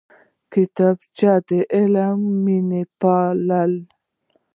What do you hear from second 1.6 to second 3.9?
علم مینه پالي